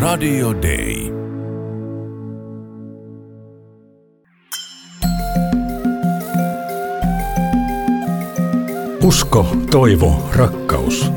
Radio 0.00 0.52
Day. 0.54 1.12
Usko, 9.02 9.56
toivo, 9.70 10.30
rakkaus. 10.36 11.12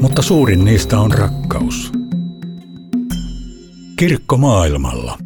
Mutta 0.00 0.22
suurin 0.22 0.64
niistä 0.64 0.98
on 1.00 1.12
rakkaus. 1.12 1.92
Kirkko 3.96 4.36
maailmalla. 4.36 5.18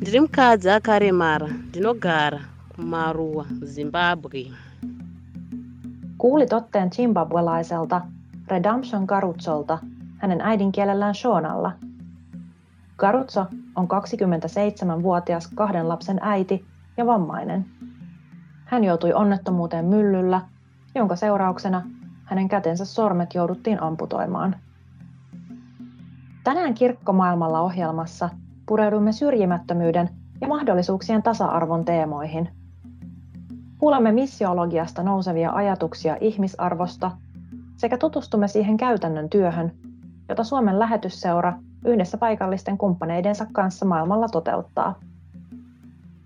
ndiri 0.00 0.20
mukadzi 0.20 0.70
akaremara 0.70 1.48
ndinogara 1.68 2.40
kumaruwa 2.76 3.46
zimbabwe 3.64 4.46
Kuulit 6.20 6.52
otteen 6.52 6.92
zimbabwelaiselta 6.92 8.00
Redemption 8.48 9.04
Garutsolta 9.04 9.78
hänen 10.18 10.40
äidinkielellään 10.40 11.14
Shonalla. 11.14 11.72
Garutso 12.96 13.46
on 13.76 13.88
27-vuotias 13.88 15.50
kahden 15.54 15.88
lapsen 15.88 16.18
äiti 16.22 16.64
ja 16.96 17.06
vammainen. 17.06 17.66
Hän 18.64 18.84
joutui 18.84 19.12
onnettomuuteen 19.12 19.84
myllyllä, 19.84 20.40
jonka 20.94 21.16
seurauksena 21.16 21.82
hänen 22.24 22.48
kätensä 22.48 22.84
sormet 22.84 23.34
jouduttiin 23.34 23.82
amputoimaan. 23.82 24.56
Tänään 26.44 26.74
kirkkomaailmalla 26.74 27.60
ohjelmassa 27.60 28.30
pureudumme 28.66 29.12
syrjimättömyyden 29.12 30.08
ja 30.40 30.48
mahdollisuuksien 30.48 31.22
tasa-arvon 31.22 31.84
teemoihin. 31.84 32.59
Kuulemme 33.80 34.12
missiologiasta 34.12 35.02
nousevia 35.02 35.50
ajatuksia 35.52 36.16
ihmisarvosta 36.20 37.10
sekä 37.76 37.98
tutustumme 37.98 38.48
siihen 38.48 38.76
käytännön 38.76 39.30
työhön, 39.30 39.72
jota 40.28 40.44
Suomen 40.44 40.78
lähetysseura 40.78 41.58
yhdessä 41.84 42.18
paikallisten 42.18 42.78
kumppaneidensa 42.78 43.46
kanssa 43.52 43.86
maailmalla 43.86 44.28
toteuttaa. 44.28 44.94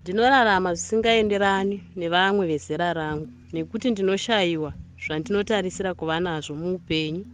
ndinorarama 0.01 0.69
zvisingaenderani 0.75 1.83
nevamwe 1.95 2.47
vezera 2.47 2.93
rangu 2.93 3.27
nekuti 3.53 3.91
ndinoshayiwa 3.91 4.71
zvandinotarisira 5.05 5.95
kuva 5.95 6.19
nazvo 6.19 6.55
muupenyu 6.55 7.25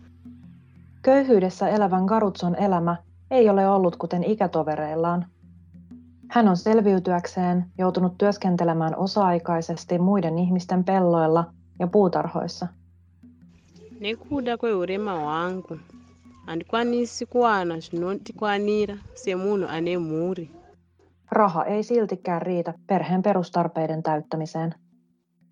Köyhyydessä 1.01 1.69
elävän 1.69 2.05
Garutson 2.05 2.55
elämä 2.55 2.95
ei 3.31 3.49
ole 3.49 3.67
ollut 3.67 3.95
kuten 3.95 4.23
ikätovereillaan. 4.23 5.25
Hän 6.31 6.47
on 6.47 6.57
selviytyäkseen 6.57 7.65
joutunut 7.77 8.17
työskentelemään 8.17 8.95
osa-aikaisesti 8.95 9.99
muiden 9.99 10.37
ihmisten 10.39 10.83
pelloilla 10.83 11.53
ja 11.79 11.87
puutarhoissa. 11.87 12.67
nekuda 13.99 14.57
kweurema 14.57 15.19
hwangu 15.19 15.77
handikwanisi 16.47 17.25
kuwana 17.25 17.79
zvinondikwanira 17.79 18.97
semunhu 19.15 19.67
ane 19.69 19.97
mhuri 19.97 20.51
Raha 21.31 21.65
ei 21.65 21.83
siltikään 21.83 22.41
riitä 22.41 22.73
perheen 22.87 23.21
perustarpeiden 23.21 24.03
täyttämiseen. 24.03 24.75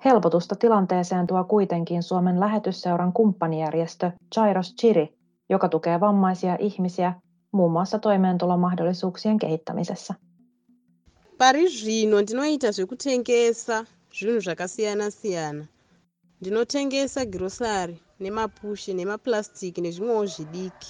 Helpotusta 0.06 0.56
tilanteeseen 0.56 1.28
tuo 1.28 1.44
kuitenkin 1.44 2.04
Suomen 2.04 2.40
lähetysseuran 2.40 3.14
kumppanijärjestö 3.14 4.12
Jairos 4.36 4.76
Chiri, 4.76 5.18
joka 5.50 5.70
tukee 5.70 6.00
vammaisia 6.00 6.58
ihmisiä 6.60 7.14
muun 7.52 7.72
muassa 7.72 8.00
toimeentulomahdollisuuksien 8.00 9.40
kehittämisessä. 9.40 10.29
Pari 11.40 11.68
zvino 11.68 12.22
ndinoita 12.22 12.72
zvekutengesa 12.72 13.86
zvinhu 14.18 14.40
zvakasiyana-siyana 14.46 15.66
ndinotengesa 16.42 17.22
girosari 17.32 17.96
nemapushi 18.20 18.94
nemapurasitiki 18.94 19.82
nezvimwewo 19.82 20.26
zvidiki 20.34 20.90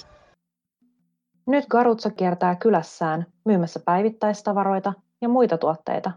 Nyt 1.48 1.66
Garutso 1.68 2.10
kiertää 2.10 2.56
kylässään 2.56 3.26
myymässä 3.46 3.80
päivittäistavaroita 3.86 4.94
ja 5.22 5.30
muita 5.30 5.58
tuotteita. 5.58 6.12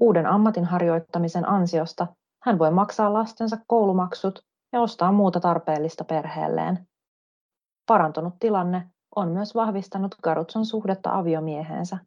Uuden 0.00 0.26
ammatin 0.26 0.64
harjoittamisen 0.64 1.48
ansiosta 1.48 2.06
hän 2.42 2.58
voi 2.58 2.70
maksaa 2.70 3.12
lastensa 3.12 3.56
koulumaksut 3.66 4.44
ja 4.72 4.80
ostaa 4.80 5.12
muuta 5.12 5.40
tarpeellista 5.40 6.04
perheelleen. 6.04 6.86
Parantunut 7.86 8.34
tilanne 8.38 8.90
on 9.16 9.28
myös 9.28 9.54
vahvistanut 9.54 10.14
Garutson 10.22 10.66
suhdetta 10.66 11.18
aviomieheensä. 11.18 11.98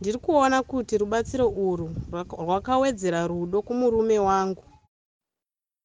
Ndiri 0.00 0.18
kuona 0.22 0.62
kuti 0.62 0.98
rubatsiro 0.98 1.46
urwu 1.46 1.90
rwaka- 2.12 2.42
rwakawedzera 2.42 3.26
rudo 3.26 3.62
kumurume 3.62 4.18
wangu 4.18 4.64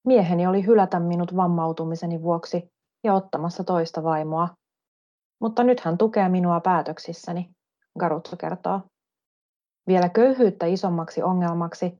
Mieheni 0.07 0.47
oli 0.47 0.65
hylätä 0.65 0.99
minut 0.99 1.35
vammautumiseni 1.35 2.21
vuoksi 2.21 2.69
ja 3.03 3.13
ottamassa 3.13 3.63
toista 3.63 4.03
vaimoa. 4.03 4.49
Mutta 5.41 5.63
nyt 5.63 5.79
hän 5.79 5.97
tukee 5.97 6.29
minua 6.29 6.59
päätöksissäni, 6.59 7.49
Garutso 7.99 8.37
kertoo. 8.37 8.81
Vielä 9.87 10.09
köyhyyttä 10.09 10.65
isommaksi 10.65 11.23
ongelmaksi 11.23 11.99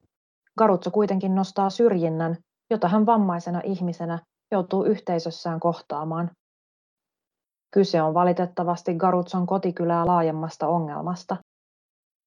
Garutso 0.57 0.91
kuitenkin 0.91 1.35
nostaa 1.35 1.69
syrjinnän, 1.69 2.38
jota 2.69 2.88
hän 2.88 3.05
vammaisena 3.05 3.61
ihmisenä 3.63 4.19
joutuu 4.51 4.84
yhteisössään 4.84 5.59
kohtaamaan. 5.59 6.31
Kyse 7.73 8.01
on 8.01 8.13
valitettavasti 8.13 8.94
Garutson 8.94 9.45
kotikylää 9.45 10.05
laajemmasta 10.05 10.67
ongelmasta. 10.67 11.38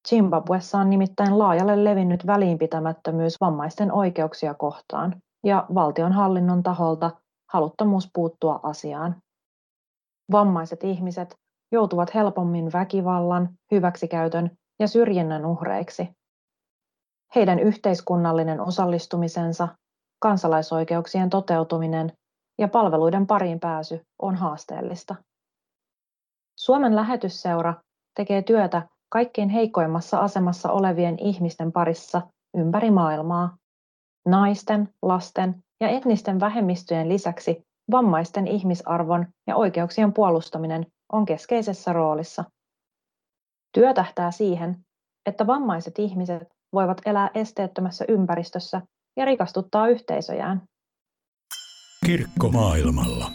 Zimbabwessa 0.09 0.79
on 0.79 0.91
nimittäin 0.91 1.39
laajalle 1.39 1.85
levinnyt 1.85 2.27
väliinpitämättömyys 2.27 3.41
vammaisten 3.41 3.93
oikeuksia 3.93 4.55
kohtaan 4.55 5.23
ja 5.45 5.67
valtionhallinnon 5.75 6.63
taholta 6.63 7.11
haluttomuus 7.53 8.11
puuttua 8.15 8.61
asiaan. 8.63 9.17
Vammaiset 10.33 10.85
ihmiset 10.85 11.35
joutuvat 11.73 12.15
helpommin 12.15 12.73
väkivallan, 12.73 13.49
hyväksikäytön 13.71 14.51
ja 14.81 14.89
syrjinnän 14.89 15.47
uhreiksi. 15.47 16.09
Heidän 17.35 17.59
yhteiskunnallinen 17.59 18.61
osallistumisensa, 18.61 19.69
kansalaisoikeuksien 20.21 21.31
toteutuminen 21.31 22.13
ja 22.59 22.69
palveluiden 22.69 23.27
pariin 23.27 23.61
pääsy 23.61 24.01
on 24.23 24.37
haasteellista. 24.37 25.15
Suomen 26.59 26.97
lähetysseura 26.97 27.75
tekee 28.17 28.43
työtä 28.43 28.89
kaikkein 29.09 29.49
heikoimmassa 29.49 30.19
asemassa 30.19 30.73
olevien 30.73 31.19
ihmisten 31.19 31.73
parissa 31.73 32.23
ympäri 32.57 32.91
maailmaa. 32.91 33.57
Naisten, 34.29 34.89
lasten 35.03 35.65
ja 35.81 35.89
etnisten 35.89 36.41
vähemmistöjen 36.41 37.09
lisäksi 37.09 37.63
vammaisten 37.91 38.47
ihmisarvon 38.47 39.27
ja 39.47 39.57
oikeuksien 39.57 40.13
puolustaminen 40.13 40.87
on 41.13 41.25
keskeisessä 41.25 41.93
roolissa. 41.93 42.45
Työ 43.75 43.95
tähtää 43.95 44.31
siihen, 44.31 44.77
että 45.27 45.47
vammaiset 45.47 45.99
ihmiset 45.99 46.49
voivat 46.73 47.01
elää 47.07 47.31
esteettömässä 47.35 48.05
ympäristössä 48.09 48.83
ja 49.17 49.25
rikastuttaa 49.25 49.89
yhteisöjään. 49.89 50.63
Kirkko 52.07 52.49
maailmalla. 52.49 53.31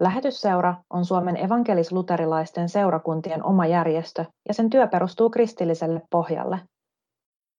Lähetysseura 0.00 0.74
on 0.90 1.04
Suomen 1.04 1.36
evankelis-luterilaisten 1.36 2.68
seurakuntien 2.68 3.44
oma 3.44 3.66
järjestö 3.66 4.24
ja 4.48 4.54
sen 4.54 4.70
työ 4.70 4.86
perustuu 4.86 5.30
kristilliselle 5.30 6.02
pohjalle. 6.10 6.60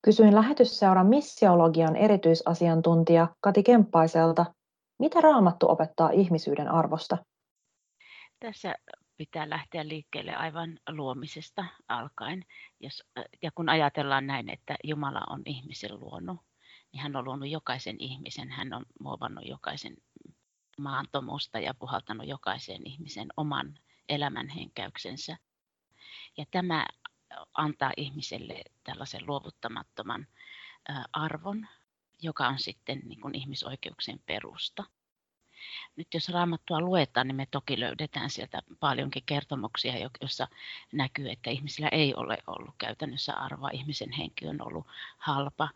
Kysyin 0.02 0.36
lähetysseuran 0.36 1.08
missiologian 1.08 1.96
erityisasiantuntija 1.96 3.28
Kati 3.42 3.64
Kemppaiselta, 3.64 4.46
mitä 5.00 5.22
raamattu 5.22 5.70
opettaa 5.70 6.10
ihmisyyden 6.10 6.68
arvosta. 6.68 7.18
Tässä 8.40 8.76
pitää 9.18 9.50
lähteä 9.50 9.88
liikkeelle 9.88 10.36
aivan 10.36 10.80
luomisesta 10.90 11.66
alkaen. 11.88 12.46
Jos, 12.80 13.04
ja 13.42 13.52
kun 13.56 13.70
ajatellaan 13.70 14.28
näin, 14.28 14.50
että 14.50 14.76
Jumala 14.84 15.22
on 15.30 15.42
ihmisen 15.46 16.00
luonut, 16.00 16.38
niin 16.94 17.02
hän 17.02 17.16
on 17.16 17.26
luonut 17.26 17.50
jokaisen 17.50 17.96
ihmisen, 18.00 18.50
hän 18.50 18.74
on 18.74 18.85
muovannut 19.00 19.46
jokaisen 19.47 19.94
maantomusta 20.79 21.59
ja 21.59 21.73
puhaltanut 21.73 22.28
jokaisen 22.28 22.87
ihmisen 22.87 23.28
oman 23.37 23.79
elämänhenkäyksensä. 24.09 25.37
Ja 26.37 26.46
tämä 26.52 26.85
antaa 27.53 27.91
ihmiselle 27.97 28.64
tällaisen 28.84 29.28
luovuttamattoman 29.28 30.28
arvon, 31.14 31.67
joka 32.22 32.47
on 32.47 32.59
sitten 32.59 33.02
niin 33.05 33.22
kuin 33.22 33.35
ihmisoikeuksien 33.35 34.20
perusta. 34.26 34.84
Nyt 35.96 36.08
jos 36.14 36.29
raamattua 36.29 36.82
luetaan, 36.82 37.28
niin 37.28 37.35
me 37.35 37.47
toki 37.52 37.79
löydetään 37.79 38.29
sieltä 38.29 38.61
paljonkin 38.79 39.23
kertomuksia, 39.25 39.93
joissa 39.97 40.47
näkyy, 40.91 41.29
että 41.29 41.49
ihmisillä 41.49 41.90
ei 41.91 42.16
ole 42.16 42.37
ollut 42.47 42.75
käytännössä 42.78 43.34
arvoa. 43.34 43.70
Ihmisen 43.73 44.11
henki 44.11 44.47
on 44.47 44.61
ollut 44.61 44.87
halpa, 45.17 45.70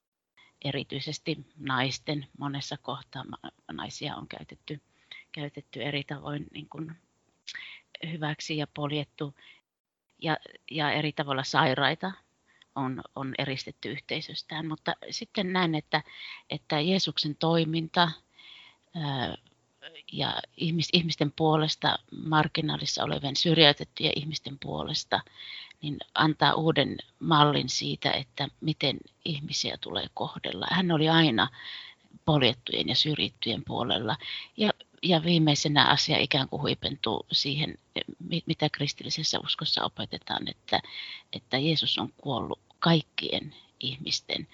erityisesti 0.66 1.46
naisten 1.58 2.28
monessa 2.38 2.78
kohtaa 2.78 3.24
naisia 3.72 4.16
on 4.16 4.28
käytetty, 4.28 4.82
käytetty 5.34 5.84
eri 5.84 6.04
tavoin 6.04 6.46
niin 6.54 6.70
kuin 6.70 6.92
hyväksi 8.12 8.58
ja 8.58 8.68
poljettu 8.68 9.34
ja, 10.22 10.38
ja 10.72 10.92
eri 10.92 11.12
tavalla 11.12 11.44
sairaita 11.44 12.12
on, 12.76 13.02
on 13.16 13.34
eristetty 13.38 13.92
yhteisöstään. 13.92 14.68
Mutta 14.68 14.96
sitten 15.10 15.54
näen, 15.54 15.76
että, 15.76 16.04
että 16.50 16.80
Jeesuksen 16.80 17.36
toiminta 17.36 18.12
ää, 18.96 19.38
ja 20.12 20.34
ihmis, 20.58 20.90
ihmisten 20.94 21.34
puolesta, 21.36 22.00
marginaalissa 22.26 23.04
olevien 23.04 23.36
syrjäytettyjen 23.36 24.14
ihmisten 24.16 24.58
puolesta, 24.60 25.22
niin 25.82 25.98
antaa 26.16 26.54
uuden 26.54 26.98
mallin 27.20 27.70
siitä, 27.70 28.12
että 28.12 28.48
miten 28.62 28.98
ihmisiä 29.26 29.78
tulee 29.82 30.06
kohdella. 30.14 30.68
Hän 30.72 30.92
oli 30.92 31.10
aina 31.10 31.48
poljettujen 32.26 32.90
ja 32.90 32.96
syrjittyjen 32.96 33.64
puolella. 33.66 34.18
Ja, 34.58 34.70
ja 35.04 35.24
viimeisenä 35.24 35.86
asia 35.86 36.18
ikään 36.18 36.50
kuin 36.50 36.62
huipentuu 36.62 37.26
siihen, 37.32 37.78
mitä 38.46 38.70
kristillisessä 38.70 39.40
uskossa 39.40 39.84
opetetaan, 39.84 40.48
että, 40.48 40.80
että 41.34 41.58
Jeesus 41.58 41.98
on 41.98 42.14
kuollut 42.18 42.60
kaikkien 42.80 43.56
ihmisten, 43.80 44.48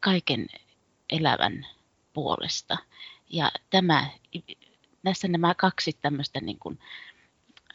kaiken 0.00 0.46
elävän 1.10 1.66
puolesta. 2.12 2.76
Ja 3.30 3.52
tämä, 3.70 4.10
näissä 5.02 5.28
nämä 5.28 5.54
kaksi 5.54 5.92
tämmöistä 6.02 6.40
niin 6.40 6.58
kuin, 6.58 6.78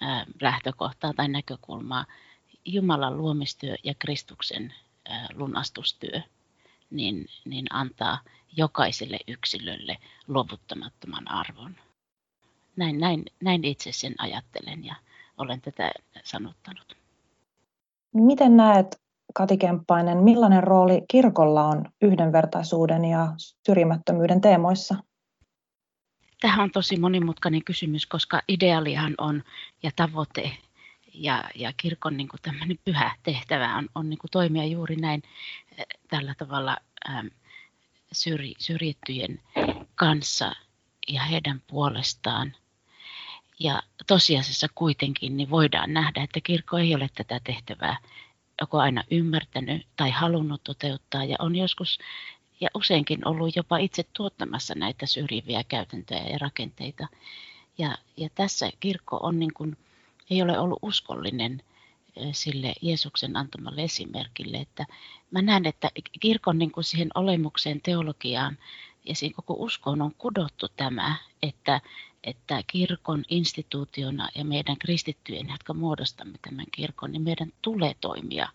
ää, 0.01 0.25
lähtökohtaa 0.41 1.13
tai 1.13 1.27
näkökulmaa, 1.27 2.05
Jumalan 2.65 3.17
luomistyö 3.17 3.75
ja 3.83 3.93
Kristuksen 3.99 4.73
ää, 5.05 5.27
lunastustyö, 5.33 6.21
niin, 6.89 7.25
niin 7.45 7.65
antaa 7.69 8.19
jokaiselle 8.57 9.19
yksilölle 9.27 9.97
luovuttamattoman 10.27 11.31
arvon. 11.31 11.75
Näin, 12.75 12.99
näin, 12.99 13.25
näin 13.41 13.63
itse 13.63 13.91
sen 13.91 14.15
ajattelen 14.17 14.85
ja 14.85 14.95
olen 15.37 15.61
tätä 15.61 15.91
sanottanut. 16.23 16.97
Miten 18.13 18.57
näet, 18.57 19.01
Kati 19.33 19.57
Kemppainen, 19.57 20.17
millainen 20.17 20.63
rooli 20.63 21.01
kirkolla 21.07 21.65
on 21.65 21.85
yhdenvertaisuuden 22.01 23.05
ja 23.05 23.33
syrjimättömyyden 23.65 24.41
teemoissa? 24.41 24.95
Tähän 26.41 26.59
on 26.59 26.71
tosi 26.71 26.99
monimutkainen 26.99 27.63
kysymys, 27.63 28.05
koska 28.05 28.41
ideaalihan 28.47 29.15
on 29.17 29.43
ja 29.83 29.91
tavoite 29.95 30.51
ja, 31.13 31.43
ja 31.55 31.73
kirkon 31.77 32.17
niin 32.17 32.27
kuin 32.27 32.79
pyhä 32.85 33.15
tehtävä 33.23 33.77
on, 33.77 33.89
on 33.95 34.09
niin 34.09 34.17
kuin 34.17 34.31
toimia 34.31 34.65
juuri 34.65 34.95
näin 34.95 35.23
tällä 36.07 36.35
tavalla 36.37 36.77
ähm, 37.09 37.27
syrj, 38.13 38.51
syrjittyjen 38.57 39.41
kanssa 39.95 40.51
ja 41.07 41.23
heidän 41.23 41.61
puolestaan. 41.67 42.55
Ja 43.59 43.83
tosiasiassa 44.07 44.67
kuitenkin 44.75 45.37
niin 45.37 45.49
voidaan 45.49 45.93
nähdä, 45.93 46.23
että 46.23 46.39
kirkko 46.43 46.77
ei 46.77 46.95
ole 46.95 47.09
tätä 47.15 47.39
tehtävää 47.43 47.97
joko 48.61 48.79
aina 48.79 49.03
ymmärtänyt 49.11 49.87
tai 49.95 50.11
halunnut 50.11 50.63
toteuttaa 50.63 51.23
ja 51.23 51.35
on 51.39 51.55
joskus 51.55 51.99
ja 52.61 52.69
useinkin 52.75 53.27
ollut 53.27 53.55
jopa 53.55 53.77
itse 53.77 54.03
tuottamassa 54.13 54.75
näitä 54.75 55.05
syrjiviä 55.05 55.63
käytäntöjä 55.63 56.23
ja 56.23 56.37
rakenteita. 56.37 57.07
Ja, 57.77 57.97
ja 58.17 58.29
tässä 58.35 58.69
kirkko 58.79 59.17
on 59.17 59.39
niin 59.39 59.53
kuin, 59.53 59.77
ei 60.29 60.41
ole 60.41 60.59
ollut 60.59 60.79
uskollinen 60.81 61.63
sille 62.31 62.73
Jeesuksen 62.81 63.37
antamalle 63.37 63.83
esimerkille. 63.83 64.57
Että 64.57 64.85
mä 65.31 65.41
näen, 65.41 65.65
että 65.65 65.89
kirkon 66.19 66.57
niin 66.57 66.71
kuin 66.71 66.83
siihen 66.83 67.09
olemukseen, 67.15 67.81
teologiaan 67.81 68.57
ja 69.05 69.15
siihen 69.15 69.35
koko 69.35 69.53
uskoon 69.57 70.01
on 70.01 70.15
kudottu 70.17 70.67
tämä, 70.75 71.15
että, 71.41 71.81
että 72.23 72.63
kirkon 72.67 73.23
instituutiona 73.29 74.29
ja 74.35 74.45
meidän 74.45 74.77
kristittyjen, 74.77 75.49
jotka 75.49 75.73
muodostamme 75.73 76.37
tämän 76.41 76.65
kirkon, 76.71 77.11
niin 77.11 77.21
meidän 77.21 77.53
tulee 77.61 77.95
toimia 78.01 78.49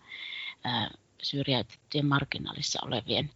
syrjäytettyjen 1.21 2.05
marginaalissa 2.05 2.79
olevien 2.85 3.29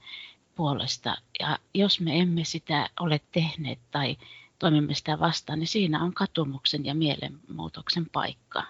puolesta. 0.55 1.17
Ja 1.39 1.59
jos 1.73 1.99
me 1.99 2.19
emme 2.19 2.43
sitä 2.43 2.89
ole 2.99 3.21
tehneet 3.31 3.79
tai 3.91 4.17
toimimme 4.59 4.93
sitä 4.93 5.19
vastaan, 5.19 5.59
niin 5.59 5.67
siinä 5.67 6.03
on 6.03 6.13
katumuksen 6.13 6.85
ja 6.85 6.95
mielenmuutoksen 6.95 8.09
paikka 8.09 8.63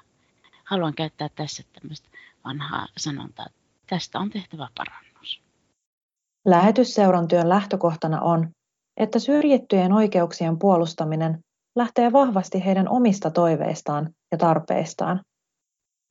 haluan 0.63 0.94
käyttää 0.94 1.30
tässä 1.36 1.63
tämmöistä 1.80 2.10
vanhaa 2.45 2.88
sanontaa, 2.98 3.48
tästä 3.89 4.19
on 4.19 4.30
tehtävä 4.30 4.68
parannus. 4.77 5.42
Lähetysseuran 6.45 7.27
työn 7.27 7.50
lähtökohtana 7.50 8.21
on, 8.21 8.50
että 8.98 9.19
syrjittyjen 9.19 9.94
oikeuksien 9.94 10.60
puolustaminen 10.60 11.39
lähtee 11.75 12.12
vahvasti 12.12 12.65
heidän 12.65 12.89
omista 12.89 13.31
toiveistaan 13.31 14.10
ja 14.31 14.38
tarpeistaan. 14.38 15.21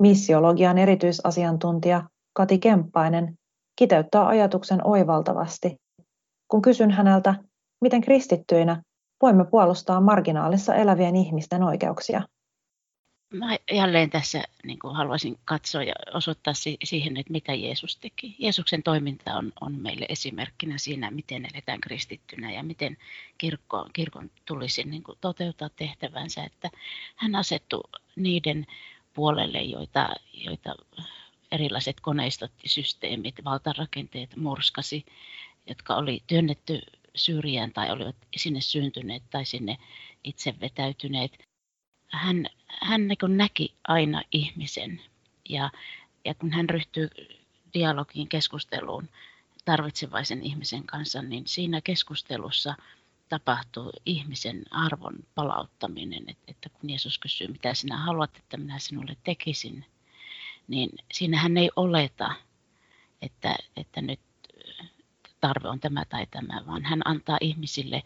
Missiologian 0.02 0.78
erityisasiantuntija 0.78 2.02
Kati 2.32 2.58
Kemppainen 2.58 3.34
kiteyttää 3.76 4.26
ajatuksen 4.26 4.86
oivaltavasti, 4.86 5.76
kun 6.48 6.62
kysyn 6.62 6.90
häneltä, 6.90 7.34
miten 7.80 8.00
kristittyinä 8.00 8.82
voimme 9.22 9.44
puolustaa 9.44 10.00
marginaalissa 10.00 10.74
elävien 10.74 11.16
ihmisten 11.16 11.62
oikeuksia 11.62 12.22
mä 13.32 13.56
jälleen 13.72 14.10
tässä 14.10 14.44
niin 14.64 14.78
kuin 14.78 14.96
haluaisin 14.96 15.38
katsoa 15.44 15.82
ja 15.82 15.94
osoittaa 16.14 16.54
si- 16.54 16.78
siihen, 16.84 17.16
että 17.16 17.32
mitä 17.32 17.54
Jeesus 17.54 17.96
teki. 17.96 18.36
Jeesuksen 18.38 18.82
toiminta 18.82 19.34
on, 19.34 19.52
on 19.60 19.74
meille 19.74 20.06
esimerkkinä 20.08 20.78
siinä, 20.78 21.10
miten 21.10 21.48
eletään 21.54 21.80
kristittynä 21.80 22.52
ja 22.52 22.62
miten 22.62 22.96
kirkko, 23.38 23.86
kirkon 23.92 24.30
tulisi 24.44 24.84
niin 24.84 25.02
kuin 25.02 25.18
toteuttaa 25.20 25.68
tehtävänsä. 25.76 26.44
Että 26.44 26.70
hän 27.16 27.34
asettui 27.34 27.90
niiden 28.16 28.66
puolelle, 29.14 29.62
joita, 29.62 30.08
joita 30.32 30.74
erilaiset 31.52 32.00
koneistot 32.00 32.52
ja 32.62 32.68
systeemit, 32.68 33.34
valtarakenteet 33.44 34.36
murskasi, 34.36 35.04
jotka 35.66 35.96
oli 35.96 36.22
työnnetty 36.26 36.80
syrjään 37.14 37.72
tai 37.72 37.90
olivat 37.90 38.16
sinne 38.36 38.60
syntyneet 38.60 39.22
tai 39.30 39.44
sinne 39.44 39.78
itse 40.24 40.54
vetäytyneet 40.60 41.51
hän, 42.12 42.46
hän 42.66 43.08
niin 43.08 43.36
näki 43.36 43.74
aina 43.88 44.22
ihmisen. 44.32 45.00
Ja, 45.48 45.70
ja 46.24 46.34
kun 46.34 46.52
hän 46.52 46.70
ryhtyy 46.70 47.08
dialogiin, 47.74 48.28
keskusteluun 48.28 49.08
tarvitsevaisen 49.64 50.42
ihmisen 50.42 50.84
kanssa, 50.84 51.22
niin 51.22 51.42
siinä 51.46 51.80
keskustelussa 51.80 52.74
tapahtuu 53.28 53.90
ihmisen 54.06 54.62
arvon 54.70 55.14
palauttaminen, 55.34 56.24
että, 56.28 56.44
että 56.48 56.68
kun 56.68 56.90
Jeesus 56.90 57.18
kysyy, 57.18 57.48
mitä 57.48 57.74
sinä 57.74 57.96
haluat, 57.96 58.36
että 58.36 58.56
minä 58.56 58.78
sinulle 58.78 59.16
tekisin, 59.24 59.84
niin 60.68 60.90
siinä 61.12 61.38
hän 61.38 61.56
ei 61.56 61.70
oleta, 61.76 62.34
että, 63.22 63.56
että 63.76 64.02
nyt 64.02 64.20
tarve 65.40 65.68
on 65.68 65.80
tämä 65.80 66.04
tai 66.04 66.26
tämä, 66.30 66.66
vaan 66.66 66.84
hän 66.84 67.02
antaa 67.04 67.38
ihmisille 67.40 68.02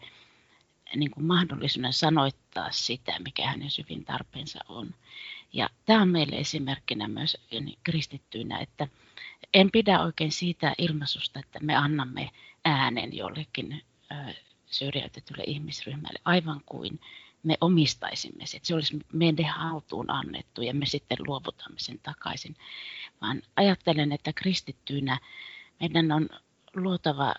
niin 0.95 1.11
kuin 1.11 1.25
mahdollisuuden 1.25 1.93
sanoittaa 1.93 2.71
sitä, 2.71 3.19
mikä 3.19 3.47
hänen 3.47 3.71
syvin 3.71 4.05
tarpeensa 4.05 4.59
on. 4.67 4.95
Ja 5.53 5.69
tämä 5.85 6.01
on 6.01 6.09
meille 6.09 6.35
esimerkkinä 6.35 7.07
myös 7.07 7.37
niin 7.51 7.79
kristittyinä, 7.83 8.59
että 8.59 8.87
en 9.53 9.71
pidä 9.71 10.03
oikein 10.03 10.31
siitä 10.31 10.73
ilmaisusta, 10.77 11.39
että 11.39 11.59
me 11.61 11.75
annamme 11.75 12.29
äänen 12.65 13.17
jollekin 13.17 13.83
syrjäytetylle 14.65 15.43
ihmisryhmälle, 15.47 16.19
aivan 16.25 16.61
kuin 16.65 16.99
me 17.43 17.57
omistaisimme 17.61 18.45
se, 18.45 18.57
että 18.57 18.67
se 18.67 18.75
olisi 18.75 18.99
meidän 19.13 19.45
haltuun 19.45 20.11
annettu 20.11 20.61
ja 20.61 20.73
me 20.73 20.85
sitten 20.85 21.17
luovutamme 21.27 21.79
sen 21.79 21.99
takaisin. 22.03 22.55
Vaan 23.21 23.41
ajattelen, 23.55 24.11
että 24.11 24.33
kristittyinä 24.33 25.19
meidän 25.79 26.11
on 26.11 26.29
luotava 26.75 27.35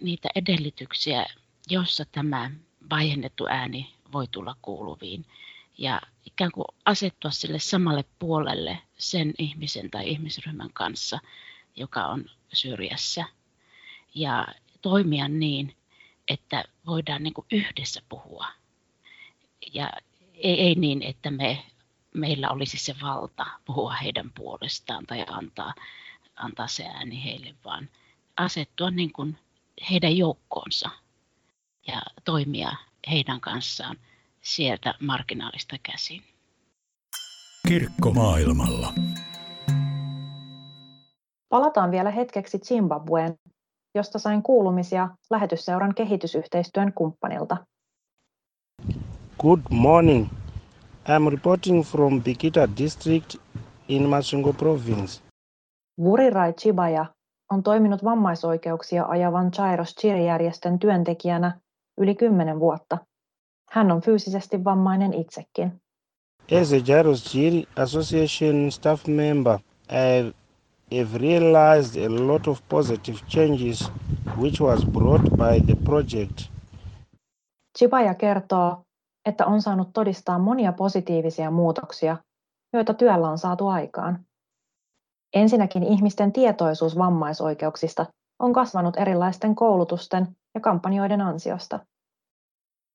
niitä 0.00 0.28
edellytyksiä, 0.34 1.26
jossa 1.70 2.04
tämä 2.12 2.50
vaihennettu 2.90 3.46
ääni 3.46 3.94
voi 4.12 4.26
tulla 4.30 4.56
kuuluviin 4.62 5.26
ja 5.78 6.00
ikään 6.26 6.52
kuin 6.52 6.64
asettua 6.84 7.30
sille 7.30 7.58
samalle 7.58 8.04
puolelle 8.18 8.78
sen 8.98 9.34
ihmisen 9.38 9.90
tai 9.90 10.10
ihmisryhmän 10.10 10.70
kanssa, 10.72 11.18
joka 11.76 12.06
on 12.06 12.24
syrjässä. 12.52 13.24
Ja 14.14 14.46
toimia 14.82 15.28
niin, 15.28 15.76
että 16.28 16.64
voidaan 16.86 17.22
niin 17.22 17.34
kuin 17.34 17.46
yhdessä 17.52 18.02
puhua. 18.08 18.46
Ja 19.72 19.92
ei, 20.34 20.60
ei 20.60 20.74
niin, 20.74 21.02
että 21.02 21.30
me, 21.30 21.64
meillä 22.14 22.50
olisi 22.50 22.78
se 22.78 22.94
valta 23.02 23.46
puhua 23.64 23.92
heidän 23.92 24.30
puolestaan 24.34 25.06
tai 25.06 25.24
antaa, 25.28 25.74
antaa 26.36 26.66
se 26.66 26.84
ääni 26.84 27.24
heille, 27.24 27.54
vaan 27.64 27.88
asettua 28.36 28.90
niin 28.90 29.12
kuin 29.12 29.38
heidän 29.90 30.16
joukkoonsa 30.16 30.90
toimia 32.26 32.70
heidän 33.10 33.40
kanssaan 33.40 33.96
sieltä 34.42 34.94
marginaalista 35.00 35.76
käsin. 35.82 36.22
Kirkko 37.68 38.10
maailmalla. 38.10 38.92
Palataan 41.48 41.90
vielä 41.90 42.10
hetkeksi 42.10 42.58
Zimbabween, 42.58 43.34
josta 43.94 44.18
sain 44.18 44.42
kuulumisia 44.42 45.08
lähetysseuran 45.30 45.94
kehitysyhteistyön 45.94 46.92
kumppanilta. 46.92 47.56
Good 49.40 49.60
morning. 49.70 50.28
I'm 51.08 51.30
reporting 51.30 51.84
from 51.84 52.22
Bikita 52.22 52.68
district 52.78 53.36
in 53.88 54.08
Masvingo 54.08 54.52
province. 54.52 55.22
Vurirai 56.00 56.52
Chibaya 56.52 57.06
on 57.50 57.62
toiminut 57.62 58.04
vammaisoikeuksia 58.04 59.04
ajavan 59.04 59.50
Chairos 59.50 59.94
Chiri-järjestön 59.94 60.78
työntekijänä 60.78 61.60
yli 61.98 62.14
kymmenen 62.14 62.60
vuotta. 62.60 62.98
Hän 63.70 63.92
on 63.92 64.00
fyysisesti 64.00 64.64
vammainen 64.64 65.14
itsekin. 65.14 65.80
As 66.60 66.72
a 66.72 66.76
Jaros 66.86 67.24
Chiri 67.24 67.64
Association 67.76 68.72
staff 68.72 69.06
member, 69.06 69.58
I 69.90 70.32
have 70.98 71.18
realized 71.18 72.04
a 72.04 72.26
lot 72.26 72.48
of 72.48 72.60
positive 72.68 73.18
changes 73.28 73.90
which 74.38 74.60
was 74.60 74.84
brought 74.84 75.22
by 75.22 75.60
the 75.66 75.76
project. 75.84 76.40
Chibaya 77.78 78.14
kertoo, 78.14 78.82
että 79.28 79.46
on 79.46 79.62
saanut 79.62 79.88
todistaa 79.92 80.38
monia 80.38 80.72
positiivisia 80.72 81.50
muutoksia, 81.50 82.16
joita 82.72 82.94
työllä 82.94 83.28
on 83.30 83.38
saatu 83.38 83.68
aikaan. 83.68 84.24
Ensinnäkin 85.34 85.82
ihmisten 85.82 86.32
tietoisuus 86.32 86.98
vammaisoikeuksista 86.98 88.06
on 88.38 88.52
kasvanut 88.52 88.96
erilaisten 88.96 89.54
koulutusten 89.54 90.36
ja 90.54 90.60
kampanjoiden 90.60 91.20
ansiosta. 91.20 91.80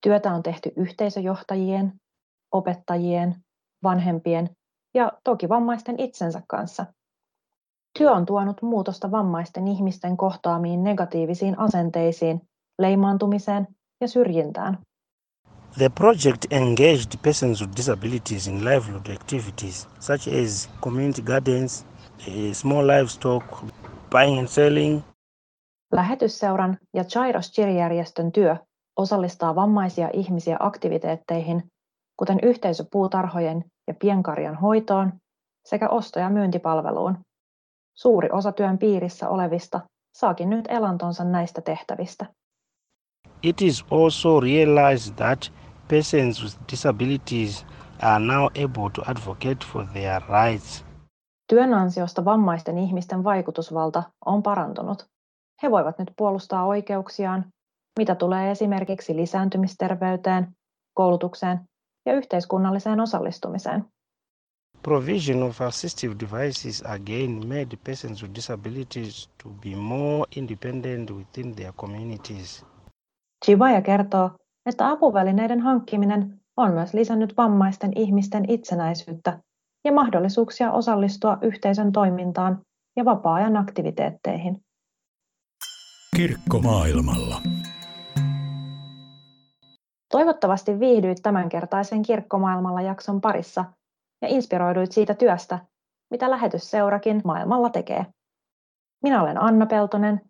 Työtä 0.03 0.33
on 0.33 0.43
tehty 0.43 0.71
yhteisöjohtajien, 0.75 1.93
opettajien, 2.51 3.35
vanhempien 3.83 4.49
ja 4.93 5.11
toki 5.23 5.49
vammaisten 5.49 5.99
itsensä 5.99 6.41
kanssa. 6.47 6.85
Työ 7.99 8.11
on 8.11 8.25
tuonut 8.25 8.61
muutosta 8.61 9.11
vammaisten 9.11 9.67
ihmisten 9.67 10.17
kohtaamiin 10.17 10.83
negatiivisiin 10.83 11.59
asenteisiin, 11.59 12.41
leimaantumiseen 12.79 13.67
ja 14.01 14.07
syrjintään. 14.07 14.77
The 15.77 15.89
project 15.89 16.45
engaged 16.51 17.17
persons 17.23 17.61
with 17.61 17.77
disabilities 17.77 18.47
in 18.47 18.65
livelihood 18.65 19.07
activities 19.07 19.87
such 19.99 20.27
as 20.27 20.69
community 20.81 21.21
gardens, 21.21 21.85
small 22.53 22.87
livestock, 22.87 23.45
buying 24.09 24.39
and 24.39 24.47
selling. 24.47 25.10
Lähetysseuran 25.91 26.77
ja 26.93 27.03
Chairos 27.03 27.51
Chiri-järjestön 27.51 28.31
työ 28.31 28.55
osallistaa 28.97 29.55
vammaisia 29.55 30.09
ihmisiä 30.13 30.57
aktiviteetteihin, 30.59 31.63
kuten 32.17 32.39
yhteisöpuutarhojen 32.43 33.65
ja 33.87 33.93
pienkarjan 33.93 34.55
hoitoon 34.55 35.13
sekä 35.65 35.89
osto- 35.89 36.19
ja 36.19 36.29
myyntipalveluun. 36.29 37.17
Suuri 37.97 38.29
osa 38.31 38.51
työn 38.51 38.77
piirissä 38.77 39.29
olevista 39.29 39.79
saakin 40.13 40.49
nyt 40.49 40.65
elantonsa 40.69 41.23
näistä 41.23 41.61
tehtävistä. 41.61 42.25
It 43.43 43.61
is 43.61 43.85
also 43.91 44.39
realized 44.39 45.15
that 45.15 45.53
persons 45.87 46.43
with 46.43 46.57
disabilities 46.71 47.65
are 48.01 48.25
now 48.25 48.45
able 48.45 48.89
to 48.93 49.01
advocate 49.05 49.65
for 49.73 49.85
their 49.93 50.21
rights. 50.29 50.85
Työn 51.47 51.73
ansiosta 51.73 52.25
vammaisten 52.25 52.77
ihmisten 52.77 53.23
vaikutusvalta 53.23 54.03
on 54.25 54.43
parantunut. 54.43 55.10
He 55.63 55.71
voivat 55.71 55.99
nyt 55.99 56.11
puolustaa 56.17 56.65
oikeuksiaan, 56.65 57.45
mitä 57.99 58.15
tulee 58.15 58.51
esimerkiksi 58.51 59.15
lisääntymisterveyteen, 59.15 60.47
koulutukseen 60.93 61.59
ja 62.05 62.13
yhteiskunnalliseen 62.13 62.99
osallistumiseen. 62.99 63.85
Provision 64.83 65.43
of 65.43 65.61
assistive 65.61 66.15
devices 66.19 66.83
again 66.85 67.47
made 67.47 67.77
persons 67.83 68.23
with 68.23 68.35
disabilities 68.35 69.29
to 69.43 69.49
be 69.49 69.75
more 69.75 70.25
independent 70.35 71.11
within 71.11 71.55
their 71.55 71.73
communities. 71.73 72.65
Chibaya 73.45 73.81
kertoo, 73.81 74.31
että 74.65 74.89
apuvälineiden 74.89 75.61
hankkiminen 75.61 76.39
on 76.57 76.73
myös 76.73 76.93
lisännyt 76.93 77.37
vammaisten 77.37 77.91
ihmisten 77.95 78.51
itsenäisyyttä 78.51 79.39
ja 79.85 79.91
mahdollisuuksia 79.91 80.71
osallistua 80.71 81.37
yhteisön 81.41 81.91
toimintaan 81.91 82.61
ja 82.95 83.05
vapaa-ajan 83.05 83.57
aktiviteetteihin. 83.57 84.61
Kirkko 86.17 86.59
maailmalla. 86.59 87.41
Toivottavasti 90.11 90.79
viihdyit 90.79 91.17
tämänkertaisen 91.23 92.01
Kirkkomaailmalla 92.01 92.81
jakson 92.81 93.21
parissa 93.21 93.65
ja 94.21 94.27
inspiroiduit 94.27 94.91
siitä 94.91 95.13
työstä, 95.13 95.59
mitä 96.09 96.31
lähetysseurakin 96.31 97.21
maailmalla 97.23 97.69
tekee. 97.69 98.05
Minä 99.03 99.21
olen 99.23 99.41
Anna 99.41 99.65
Peltonen 99.65 100.21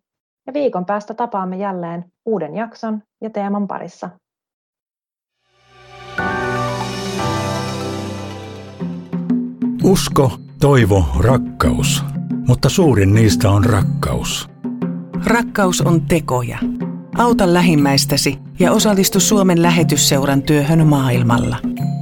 ja 0.48 0.54
viikon 0.54 0.86
päästä 0.86 1.14
tapaamme 1.14 1.58
jälleen 1.58 2.06
uuden 2.26 2.56
jakson 2.56 3.04
ja 3.22 3.30
teeman 3.30 3.68
parissa. 3.68 4.10
Usko, 9.84 10.32
toivo, 10.60 11.06
rakkaus. 11.20 12.04
Mutta 12.48 12.70
suurin 12.70 13.14
niistä 13.14 13.50
on 13.50 13.66
rakkaus. 13.66 14.52
Rakkaus 15.26 15.82
on 15.82 16.02
tekoja. 16.02 16.58
Auta 17.18 17.54
lähimmäistäsi 17.54 18.40
ja 18.60 18.72
osallistu 18.72 19.20
Suomen 19.20 19.62
lähetysseuran 19.62 20.42
työhön 20.42 20.88
maailmalla. 20.88 21.58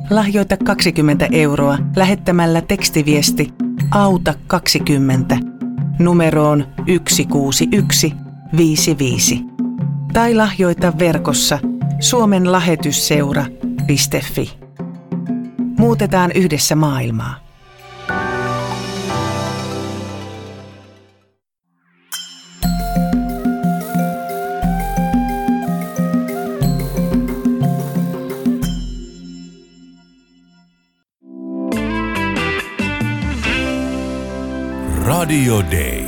Lahjoita 0.09 0.57
20 0.57 1.27
euroa 1.31 1.77
lähettämällä 1.95 2.61
tekstiviesti 2.61 3.53
Auta 3.91 4.33
20 4.47 5.37
numeroon 5.99 6.67
16155 6.87 9.41
tai 10.13 10.35
lahjoita 10.35 10.93
verkossa 10.99 11.59
suomenlähetysseura.fi. 11.99 14.59
Muutetaan 15.77 16.31
yhdessä 16.35 16.75
maailmaa. 16.75 17.48
Radio 35.29 35.61
Day. 35.61 35.98